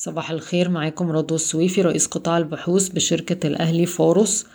صباح 0.00 0.30
الخير 0.30 0.68
معاكم 0.68 1.10
رضوى 1.10 1.36
السويفي 1.36 1.82
رئيس 1.82 2.06
قطاع 2.06 2.38
البحوث 2.38 2.88
بشركة 2.88 3.46
الأهلي 3.46 3.86
فورس 3.86 4.46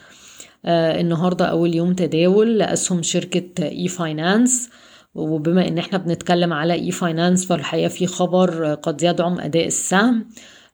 آه 0.65 1.01
النهاردة 1.01 1.45
أول 1.45 1.75
يوم 1.75 1.93
تداول 1.93 2.57
لأسهم 2.57 3.01
شركة 3.01 3.63
إي 3.63 3.87
فاينانس 3.87 4.69
وبما 5.15 5.67
إن 5.67 5.77
إحنا 5.77 5.97
بنتكلم 5.97 6.53
على 6.53 6.73
إي 6.73 6.91
فاينانس 6.91 7.45
فالحقيقة 7.45 7.87
في 7.87 8.07
خبر 8.07 8.73
قد 8.73 9.03
يدعم 9.03 9.39
أداء 9.39 9.67
السهم. 9.67 10.25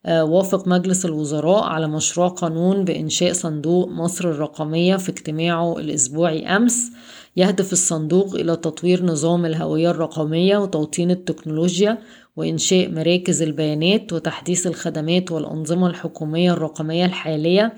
وافق 0.08 0.68
مجلس 0.68 1.04
الوزراء 1.06 1.64
على 1.64 1.88
مشروع 1.88 2.28
قانون 2.28 2.84
بإنشاء 2.84 3.32
صندوق 3.32 3.88
مصر 3.88 4.30
الرقمية 4.30 4.96
في 4.96 5.08
اجتماعه 5.08 5.78
الأسبوعي 5.78 6.46
أمس 6.56 6.90
يهدف 7.36 7.72
الصندوق 7.72 8.34
إلى 8.34 8.56
تطوير 8.56 9.04
نظام 9.04 9.46
الهوية 9.46 9.90
الرقمية 9.90 10.58
وتوطين 10.58 11.10
التكنولوجيا 11.10 11.98
وإنشاء 12.36 12.90
مراكز 12.90 13.42
البيانات 13.42 14.12
وتحديث 14.12 14.66
الخدمات 14.66 15.32
والأنظمة 15.32 15.86
الحكومية 15.86 16.52
الرقمية 16.52 17.04
الحالية 17.04 17.74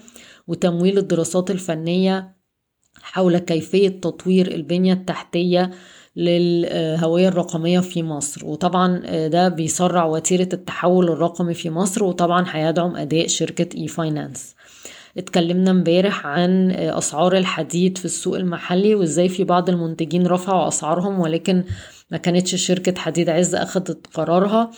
وتمويل 0.48 0.98
الدراسات 0.98 1.50
الفنية 1.50 2.36
حول 3.02 3.38
كيفية 3.38 3.88
تطوير 3.88 4.54
البنية 4.54 4.92
التحتية 4.92 5.70
للهوية 6.16 7.28
الرقمية 7.28 7.80
في 7.80 8.02
مصر. 8.02 8.46
وطبعا 8.46 8.98
ده 9.26 9.48
بيسرع 9.48 10.04
وتيرة 10.04 10.48
التحول 10.52 11.08
الرقمي 11.10 11.54
في 11.54 11.70
مصر 11.70 12.04
وطبعا 12.04 12.44
هيدعم 12.50 12.96
أداء 12.96 13.26
شركة 13.26 13.76
إي 13.78 13.88
فاينانس 13.88 14.54
اتكلمنا 15.18 15.70
امبارح 15.70 16.26
عن 16.26 16.70
أسعار 16.70 17.36
الحديد 17.36 17.98
في 17.98 18.04
السوق 18.04 18.36
المحلي 18.36 18.94
وإزاي 18.94 19.28
في 19.28 19.44
بعض 19.44 19.68
المنتجين 19.68 20.26
رفعوا 20.26 20.68
أسعارهم 20.68 21.20
ولكن 21.20 21.64
ما 22.10 22.18
كانتش 22.18 22.54
شركة 22.54 23.00
حديد 23.00 23.28
عز 23.30 23.54
اخدت 23.54 24.06
قرارها. 24.14 24.70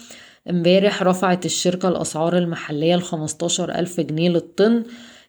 امبارح 0.50 1.02
رفعت 1.02 1.46
الشركة 1.46 1.88
الأسعار 1.88 2.38
المحلية 2.38 2.96
لخمستاشر 2.96 3.74
ألف 3.74 4.00
جنيه 4.00 4.28
للطن. 4.28 4.82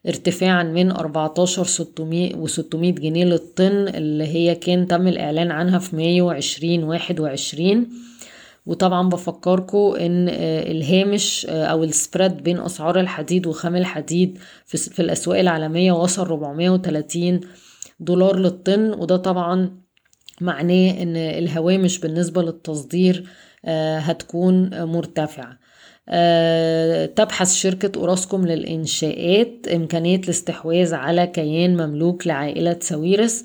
ارتفاعا 0.08 0.62
من 0.62 0.90
14 0.90 1.64
600 1.64 2.36
و 2.36 2.46
600 2.46 2.92
جنيه 2.92 3.24
للطن 3.24 3.88
اللي 3.88 4.24
هي 4.24 4.54
كان 4.54 4.86
تم 4.86 5.08
الإعلان 5.08 5.50
عنها 5.50 5.78
في 5.78 5.96
مايو 5.96 6.30
2021 6.30 7.88
وطبعا 8.66 9.08
بفكركم 9.08 9.94
إن 10.00 10.28
الهامش 10.70 11.46
أو 11.50 11.84
السبريد 11.84 12.42
بين 12.42 12.58
أسعار 12.58 13.00
الحديد 13.00 13.46
وخام 13.46 13.76
الحديد 13.76 14.38
في 14.66 15.00
الأسواق 15.00 15.38
العالمية 15.38 15.92
وصل 15.92 16.22
430 16.22 17.40
دولار 18.00 18.36
للطن. 18.36 18.92
وده 18.92 19.16
طبعا 19.16 19.70
معناه 20.40 21.02
إن 21.02 21.16
الهوامش 21.16 21.98
بالنسبة 21.98 22.42
للتصدير 22.42 23.28
هتكون 23.98 24.82
مرتفعة. 24.84 25.58
تبحث 27.16 27.54
شركة 27.54 28.00
أوراسكوم 28.00 28.46
للإنشاءات 28.46 29.68
إمكانية 29.74 30.16
الاستحواذ 30.16 30.94
على 30.94 31.26
كيان 31.26 31.76
مملوك 31.76 32.26
لعائلة 32.26 32.76
ساويرس 32.80 33.44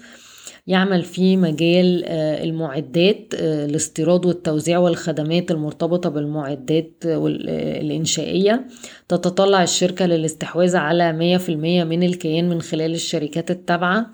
يعمل 0.67 1.03
في 1.03 1.37
مجال 1.37 2.05
المعدات 2.43 3.33
الاستيراد 3.33 4.25
والتوزيع 4.25 4.77
والخدمات 4.77 5.51
المرتبطة 5.51 6.09
بالمعدات 6.09 6.91
الإنشائية. 7.05 8.67
تتطلع 9.09 9.63
الشركة 9.63 10.05
للاستحواذ 10.05 10.75
على 10.75 11.13
مية 11.13 11.37
في 11.37 11.49
المية 11.49 11.83
من 11.83 12.03
الكيان 12.03 12.49
من 12.49 12.61
خلال 12.61 12.93
الشركات 12.93 13.51
التابعة. 13.51 14.11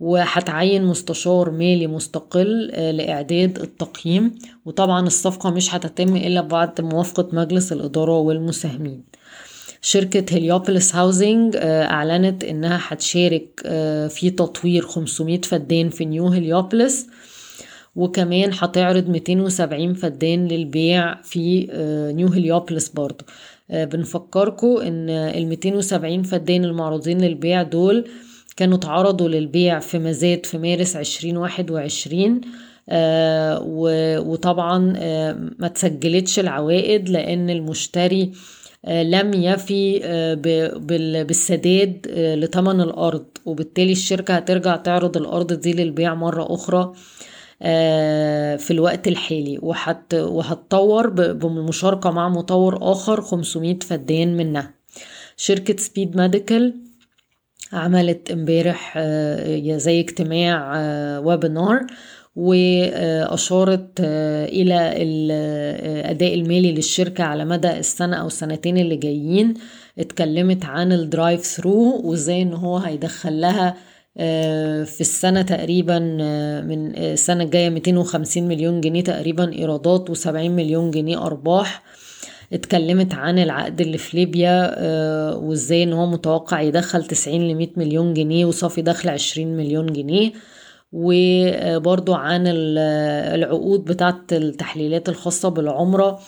وهتعين 0.00 0.84
مستشار 0.84 1.50
مالي 1.50 1.86
مستقل 1.86 2.66
لإعداد 2.66 3.58
التقييم. 3.58 4.34
وطبعا 4.64 5.06
الصفقة 5.06 5.50
مش 5.50 5.74
هتتم 5.74 6.16
إلا 6.16 6.40
بعد 6.40 6.80
موافقة 6.80 7.28
مجلس 7.32 7.72
الإدارة 7.72 8.18
والمساهمين. 8.18 9.02
شركة 9.82 10.36
هليوبوليس 10.36 10.94
هاوزنج 10.96 11.56
أعلنت 11.62 12.44
إنها 12.44 12.80
هتشارك 12.82 13.60
في 14.10 14.30
تطوير 14.38 14.82
500 14.82 15.40
فدان 15.40 15.88
في 15.90 16.04
نيو 16.04 16.26
هليوبوليس 16.26 17.06
وكمان 17.96 18.50
هتعرض 18.58 19.08
270 19.08 19.94
فدان 19.94 20.48
للبيع 20.48 21.22
في 21.22 21.68
نيو 22.16 22.28
هليوبوليس 22.28 22.88
برضو 22.88 23.24
بنفكركم 23.70 24.76
إن 24.76 25.10
ال 25.10 25.46
270 25.48 26.22
فدان 26.22 26.64
المعروضين 26.64 27.20
للبيع 27.20 27.62
دول 27.62 28.04
كانوا 28.60 28.76
اتعرضوا 28.76 29.28
للبيع 29.28 29.78
في 29.78 29.98
مزاد 29.98 30.46
في 30.46 30.58
مارس 30.58 30.96
2021 30.96 32.40
آه 32.88 33.62
وطبعا 34.26 34.94
آه 34.96 35.36
ما 35.58 35.68
تسجلتش 35.68 36.38
العوائد 36.38 37.08
لأن 37.08 37.50
المشتري 37.50 38.32
آه 38.84 39.02
لم 39.02 39.34
يفي 39.34 39.98
بالسداد 41.28 42.06
لتمن 42.16 42.80
الأرض. 42.80 43.24
وبالتالي 43.46 43.92
الشركة 43.92 44.34
هترجع 44.34 44.76
تعرض 44.76 45.16
الأرض 45.16 45.52
دي 45.52 45.72
للبيع 45.72 46.14
مرة 46.14 46.54
أخرى 46.54 46.92
في 48.58 48.70
الوقت 48.70 49.08
الحالي. 49.08 49.58
وهتطور 50.12 51.08
بمشاركة 51.32 52.10
مع 52.10 52.28
مطور 52.28 52.78
آخر 52.92 53.20
500 53.20 53.78
فدان 53.78 54.36
منها. 54.36 54.74
شركة 55.36 55.76
سبيد 55.76 56.16
ميديكال 56.16 56.74
عملت 57.72 58.30
امبارح 58.30 58.98
زي 59.76 60.00
اجتماع 60.00 60.78
webinar 61.18 61.86
وأشارت 62.36 64.00
إلى 64.00 64.92
الأداء 64.96 66.34
المالي 66.34 66.72
للشركة 66.72 67.24
على 67.24 67.44
مدى 67.44 67.70
السنة 67.78 68.16
أو 68.16 68.26
السنتين 68.26 68.78
اللي 68.78 68.96
جايين. 68.96 69.54
اتكلمت 69.98 70.64
عن 70.64 70.92
ال 70.92 71.00
drive 71.00 71.40
thru 71.44 72.00
وإزاي 72.04 72.42
إن 72.42 72.52
هو 72.52 72.76
هيدخل 72.76 73.40
لها 73.40 73.76
في 74.84 75.00
السنة 75.00 75.42
تقريبا 75.42 75.98
من 76.66 76.96
السنة 76.96 77.44
الجاية 77.44 77.70
250 77.70 78.48
مليون 78.48 78.80
جنيه 78.80 79.04
تقريبا 79.04 79.52
إيرادات 79.52 80.10
و70 80.10 80.28
مليون 80.28 80.90
جنيه 80.90 81.26
أرباح. 81.26 81.82
اتكلمت 82.52 83.14
عن 83.14 83.38
العقد 83.38 83.80
اللي 83.80 83.98
في 83.98 84.16
ليبيا 84.16 84.74
آه 84.78 85.36
وازاي 85.36 85.82
إن 85.82 85.92
هو 85.92 86.06
متوقع 86.06 86.60
يدخل 86.60 87.04
90 87.04 87.40
ل 87.48 87.54
100 87.54 87.68
مليون 87.76 88.14
جنيه 88.14 88.44
وصافي 88.44 88.82
دخل 88.82 89.08
20 89.08 89.56
مليون 89.56 89.86
جنيه 89.92 90.32
وبرضو 90.92 92.14
عن 92.14 92.42
العقود 92.46 93.84
بتاعة 93.84 94.20
التحليلات 94.32 95.08
الخاصة 95.08 95.48
بالعمرة 95.48 96.18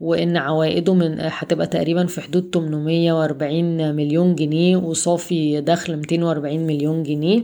وإن 0.00 0.36
عوائده 0.36 0.94
من 0.94 1.16
هتبقى 1.20 1.66
تقريبا 1.66 2.06
في 2.06 2.20
حدود 2.20 2.50
840 2.54 3.94
مليون 3.94 4.34
جنيه 4.34 4.76
وصافي 4.76 5.60
دخل 5.60 5.96
240 5.96 6.58
مليون 6.66 7.02
جنيه. 7.02 7.42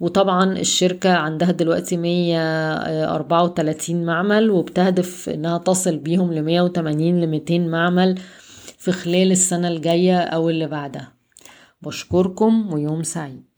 وطبعا 0.00 0.52
الشركة 0.52 1.12
عندها 1.12 1.50
دلوقتي 1.50 1.96
134 1.96 4.04
معمل 4.04 4.50
وبتهدف 4.50 5.28
إنها 5.28 5.58
تصل 5.58 5.98
بيهم 5.98 6.32
ل 6.32 6.42
180 6.42 7.20
ل 7.20 7.26
200 7.26 7.58
معمل 7.58 8.18
في 8.78 8.92
خلال 8.92 9.32
السنة 9.32 9.68
الجاية 9.68 10.18
أو 10.18 10.50
اللي 10.50 10.66
بعدها. 10.66 11.12
بشكركم 11.82 12.72
ويوم 12.72 13.02
سعيد. 13.02 13.49